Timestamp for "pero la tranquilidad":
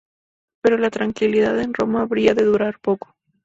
0.63-1.59